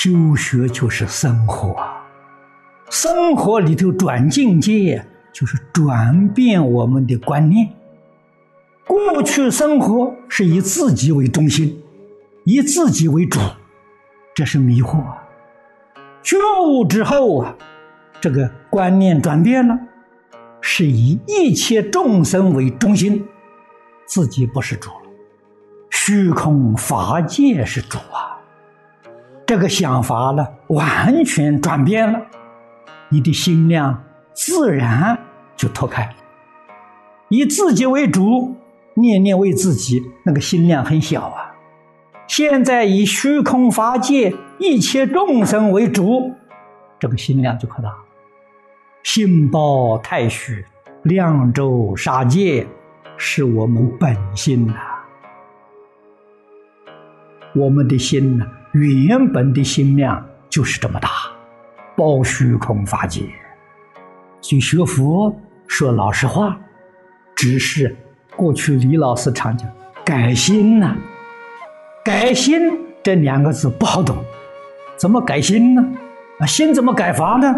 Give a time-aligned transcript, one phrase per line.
[0.00, 1.74] 修学就是生活，
[2.88, 7.68] 生活里头转境界，就是转变我们的观念。
[8.86, 11.82] 过去生活是以自己为中心，
[12.44, 13.40] 以自己为主，
[14.36, 15.02] 这是迷惑。
[16.22, 17.56] 觉悟之后啊，
[18.20, 19.76] 这个观念转变了，
[20.60, 23.26] 是以一切众生为中心，
[24.06, 25.10] 自己不是主了，
[25.90, 28.27] 虚空法界是主啊。
[29.48, 32.20] 这个想法呢，完全转变了，
[33.08, 35.18] 你的心量自然
[35.56, 36.12] 就脱开了。
[37.30, 38.54] 以自己为主，
[38.92, 41.54] 念念为自己，那个心量很小啊。
[42.26, 46.34] 现在以虚空法界一切众生为主，
[46.98, 47.96] 这个心量就扩大了。
[49.02, 50.62] 心包太虚，
[51.04, 52.66] 量周杀界，
[53.16, 54.74] 是我们本心呐。
[57.54, 58.46] 我们的心呢？
[58.86, 61.08] 原本的心量就是这么大，
[61.96, 63.22] 包虚空法界。
[64.40, 65.34] 所以学佛
[65.66, 66.58] 说老实话，
[67.34, 67.96] 只是
[68.36, 69.68] 过去李老师常讲
[70.04, 70.96] 改心呐，
[72.04, 72.60] 改心
[73.02, 74.16] 这两个字不好懂，
[74.96, 75.84] 怎么改心呢？
[76.38, 77.52] 啊，心怎么改法呢？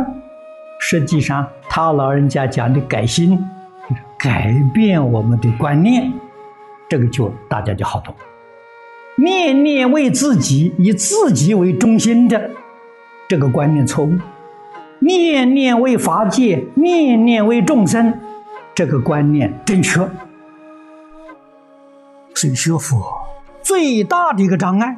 [0.80, 3.38] 实际上他老人家讲的改心，
[4.18, 6.10] 改变我们的观念，
[6.88, 8.14] 这个就大家就好懂。
[9.22, 12.50] 念念为自己，以自己为中心的
[13.28, 14.12] 这个观念错误；
[15.00, 18.18] 念念为法界，念念为众生，
[18.74, 20.08] 这个观念正确。
[22.34, 23.04] 所以学佛
[23.62, 24.96] 最大的一个障碍，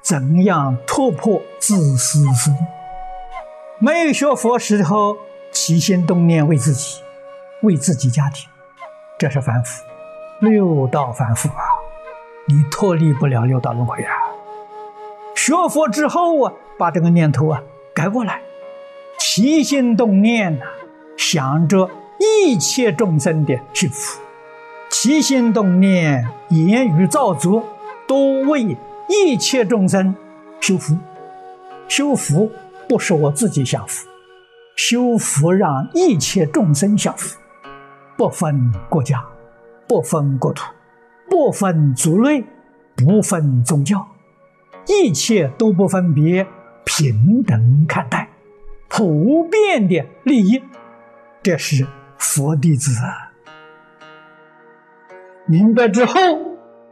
[0.00, 2.56] 怎样突破自私自利？
[3.78, 5.16] 没有学佛时候
[5.52, 7.00] 起心动念为自己，
[7.62, 8.48] 为自己家庭，
[9.18, 9.84] 这是凡夫，
[10.40, 11.71] 六道凡夫啊。
[12.46, 14.12] 你脱离不了六道轮回啊！
[15.34, 17.62] 学佛之后啊，把这个念头啊
[17.94, 18.42] 改过来，
[19.18, 20.64] 起心动念呐，
[21.16, 21.88] 想着
[22.18, 24.20] 一切众生的幸福，
[24.90, 27.64] 起心动念、言语造作，
[28.06, 28.76] 都为
[29.08, 30.14] 一切众生
[30.60, 30.96] 修福。
[31.88, 32.50] 修福
[32.88, 34.08] 不是我自己享福，
[34.76, 37.38] 修福让一切众生享福，
[38.16, 39.24] 不分国家，
[39.86, 40.64] 不分国土。
[41.28, 42.44] 不分族类，
[42.94, 44.06] 不分宗教，
[44.86, 46.46] 一切都不分别，
[46.84, 48.28] 平等看待，
[48.88, 50.62] 普遍的利益，
[51.42, 51.86] 这是
[52.18, 52.92] 佛弟子。
[55.46, 56.20] 明白之后，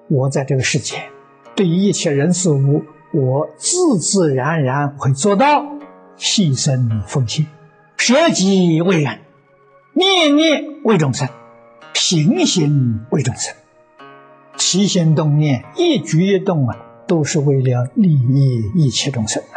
[0.08, 1.10] 我在这个世界，
[1.54, 5.64] 对于一切人事物，我自自然然会做到
[6.16, 7.46] 牺牲奉献，
[7.96, 9.20] 舍己为人，
[9.92, 11.28] 念念为众生，
[11.92, 13.54] 平行为众生。
[14.60, 16.76] 起心动念，一举一动啊，
[17.08, 19.56] 都是为了利益一切众生啊！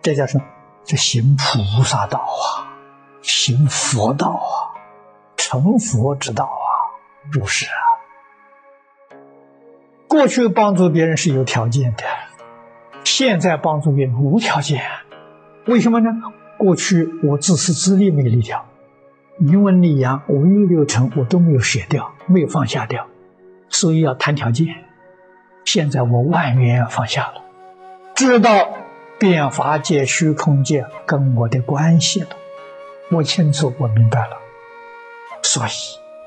[0.00, 0.44] 这叫什么？
[0.84, 2.70] 这行菩萨道啊，
[3.20, 4.78] 行佛道啊，
[5.36, 6.70] 成佛之道啊，
[7.32, 9.18] 如是啊。
[10.06, 12.04] 过去帮助别人是有条件的，
[13.02, 14.84] 现在帮助别人无条件。
[15.66, 16.12] 为什么呢？
[16.58, 18.66] 过去我自私自利没离掉，
[19.36, 23.08] 名闻利养五欲六尘我都没有舍掉，没有放下掉。
[23.70, 24.66] 所以要谈条件，
[25.64, 27.42] 现在我万缘放下了，
[28.14, 28.68] 知道
[29.18, 32.28] 变法界、虚空界跟我的关系了，
[33.10, 34.36] 我清楚，我明白了，
[35.42, 35.70] 所以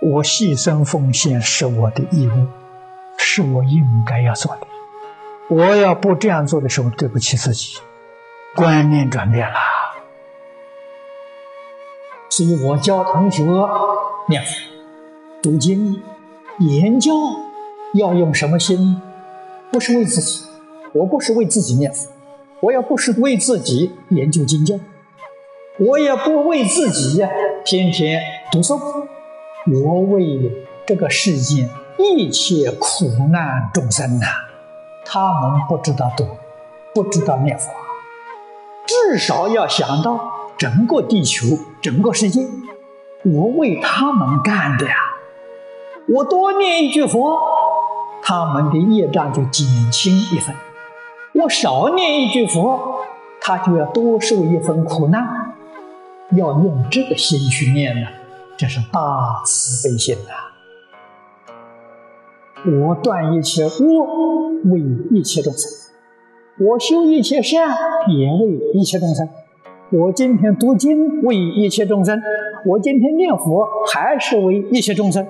[0.02, 2.48] 我牺牲奉献是我的义务，
[3.18, 4.68] 是我应该要做的。
[5.50, 7.78] 我要不这样做的时候，对不起自己，
[8.56, 9.56] 观念转变了。
[12.30, 13.44] 所以我教同学
[14.28, 14.52] 念佛、
[15.42, 16.02] 读经。
[16.60, 17.12] 研教
[17.96, 19.02] 要用什么心？
[19.72, 20.46] 不是为自己，
[20.94, 22.10] 我不是为自己念佛，
[22.60, 24.76] 我也不是为自己研究经教，
[25.80, 27.28] 我也不为自己呀
[27.66, 28.80] 天天读诵，
[29.66, 30.52] 我为
[30.86, 31.68] 这个世间
[31.98, 34.28] 一切苦难众生呐，
[35.04, 36.28] 他们不知道读，
[36.94, 37.72] 不知道念佛，
[38.86, 40.20] 至少要想到
[40.56, 41.48] 整个地球、
[41.82, 42.46] 整个世界，
[43.26, 44.94] 我为他们干的呀。
[46.10, 47.40] 我多念一句佛，
[48.22, 50.54] 他们的业障就减轻一分；
[51.34, 53.00] 我少念一句佛，
[53.40, 55.56] 他就要多受一分苦难。
[56.32, 58.08] 要用这个心去念呢，
[58.58, 60.32] 这是大慈悲心呐！
[62.66, 65.72] 我断一切恶，为一切众生；
[66.60, 67.70] 我修一切善，
[68.10, 69.30] 也为一切众生。
[69.92, 72.18] 我今天读经，为一切众生；
[72.66, 75.26] 我今天念佛，还是为一切众生。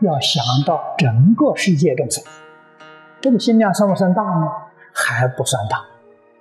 [0.00, 2.24] 要想到整个世界众生，
[3.20, 4.46] 这个心量算不算大呢？
[4.92, 5.84] 还不算大，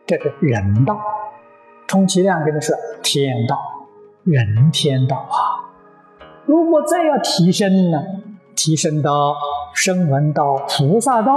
[0.06, 1.00] 这个人道，
[1.88, 3.58] 充其量跟他说天道，
[4.24, 5.70] 人天道啊。
[6.46, 8.02] 如果再要提升呢，
[8.56, 9.36] 提升到
[9.74, 11.32] 声闻道、菩萨道，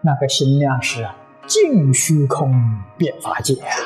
[0.00, 1.06] 那个心量是
[1.46, 2.52] 净虚空
[2.96, 3.76] 变法界啊。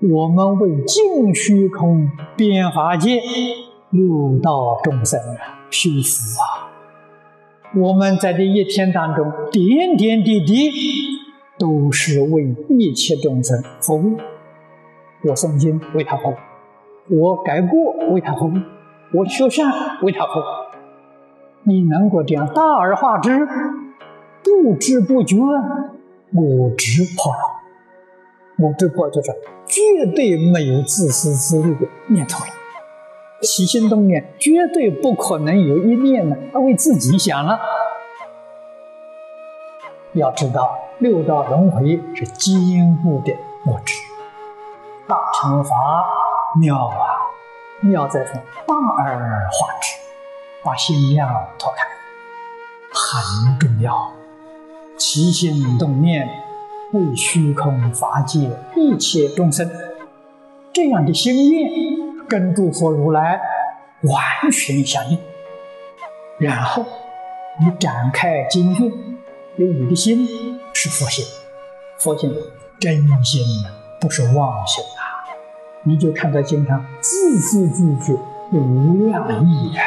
[0.00, 3.20] 我们为净虚空变法界
[3.90, 6.68] 六道众生啊修福啊。
[7.76, 10.60] 我们在这一天当中点点滴滴
[11.58, 14.18] 都是为一切众生服务。
[15.24, 18.52] 我诵经为他服务，我改过为他服务。
[19.12, 19.66] 我修善
[20.02, 20.42] 为他服务，
[21.64, 23.30] 你能够这样大而化之，
[24.44, 27.40] 不知不觉，我执破了。
[28.58, 29.32] 我执破就是
[29.66, 32.50] 绝对没有自私自利的念头了，
[33.42, 37.58] 起心动念绝对不可能有一念呢他为自己想了。
[40.14, 43.32] 要知道六道轮回是坚固的
[43.66, 43.94] 物质，
[45.06, 45.70] 大乘法
[46.60, 47.06] 妙啊！
[47.80, 48.34] 妙在说
[48.66, 49.94] 大而化之，
[50.64, 51.86] 把心量拓开，
[52.90, 54.12] 很重要。
[54.96, 56.28] 起心动念
[56.92, 59.70] 为虚空法界一切众生，
[60.72, 61.70] 这样的心念
[62.28, 63.40] 跟诸佛如来
[64.02, 65.18] 完全相应。
[66.38, 66.84] 然后
[67.60, 68.86] 你展开经卷，
[69.56, 70.26] 因为你的心
[70.72, 71.24] 是佛心，
[71.98, 72.32] 佛心
[72.78, 73.42] 真心，
[74.00, 75.02] 不是妄心啊。
[75.82, 78.18] 你就看到经常字字句句
[78.52, 79.82] 无量意啊！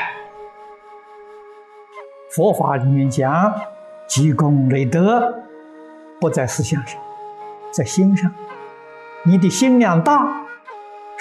[2.32, 3.54] 佛法里面讲
[4.08, 5.44] 积功累德，
[6.20, 7.00] 不在思想上，
[7.72, 8.34] 在心上。
[9.24, 10.26] 你的心量大，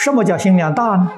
[0.03, 1.13] 什么叫心量大呢？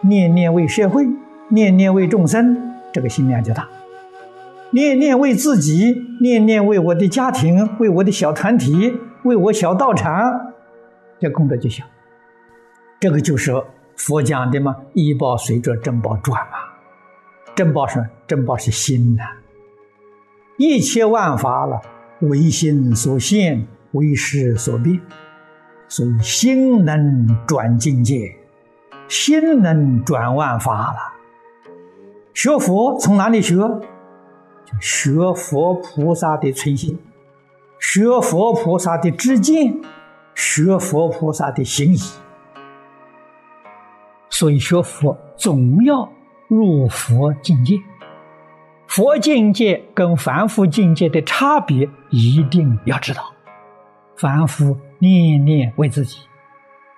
[0.00, 1.06] 念念为社会，
[1.50, 3.68] 念念为众生，这个心量就大；
[4.72, 8.92] 念念为自己，念念为我的家庭，为我的小团体，
[9.22, 10.52] 为我小道场，
[11.20, 11.84] 这功德就小。
[12.98, 13.54] 这个就是
[13.94, 16.58] 佛讲的嘛，医报随着正报转嘛。
[17.54, 19.22] 正报是正报是心呐，
[20.56, 21.80] 一切万法了，
[22.22, 25.00] 为心所现，为识所变，
[25.88, 28.36] 所以心能转境界，
[29.08, 30.98] 心能转万法了。
[32.34, 33.56] 学佛从哪里学？
[34.80, 36.98] 学佛菩萨的存心，
[37.80, 39.80] 学佛菩萨的知见，
[40.34, 41.98] 学佛菩萨的行仪。
[44.28, 46.12] 所以学佛总要
[46.48, 47.76] 入佛境界，
[48.86, 53.32] 佛境界跟凡夫境界的差别一定要知道。
[54.18, 56.18] 凡夫念念为自己，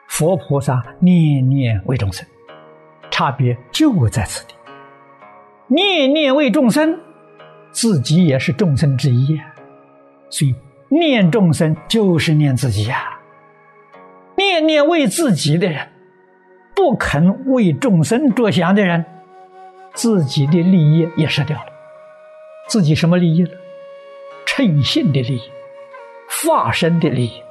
[0.09, 2.27] 佛菩萨念念为众生，
[3.11, 4.55] 差别就在此地。
[5.67, 6.99] 念念为众生，
[7.73, 9.55] 自己也是众生之一呀。
[10.31, 10.55] 所以
[10.89, 13.19] 念众生就是念自己呀。
[14.37, 15.87] 念念为自己的人。
[16.75, 19.05] 不肯为众生着想的人，
[19.93, 21.67] 自己的利益也失掉了。
[22.69, 23.51] 自己什么利益呢？
[24.47, 25.43] 称心的利益，
[26.31, 27.43] 化身的利益，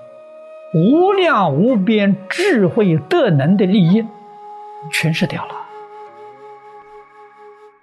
[0.73, 4.06] 无量无边智慧德能的利益，
[4.92, 5.56] 全失掉了。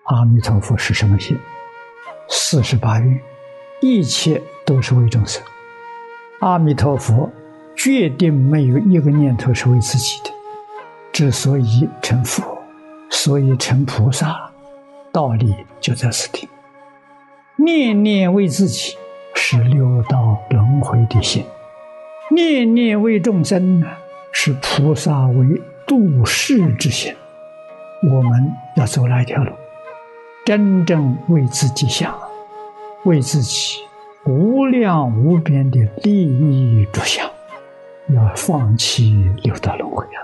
[0.04, 1.38] 阿弥陀佛是什么心？
[2.28, 3.20] 四十八愿，
[3.80, 5.42] 一切都是为众生。
[6.40, 7.30] 阿弥陀佛
[7.76, 10.30] 决定没有一个念头是为自己的。
[11.12, 12.58] 之所以成佛，
[13.10, 14.50] 所以成菩萨，
[15.12, 16.48] 道理就在此地。
[17.56, 18.96] 念念为自己，
[19.38, 21.44] 是六道轮回的心；
[22.34, 23.86] 念念为众生呢，
[24.32, 27.14] 是菩萨为度世之心。
[28.02, 29.52] 我们要走哪一条路？
[30.44, 32.12] 真正为自己想，
[33.04, 33.76] 为自己
[34.24, 37.30] 无量无边的利益着想，
[38.08, 40.18] 要放弃六道轮回啊！